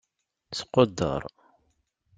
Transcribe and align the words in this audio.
Squdder. 0.59 1.23